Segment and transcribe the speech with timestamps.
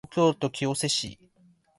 [0.09, 1.19] 東京都清瀬市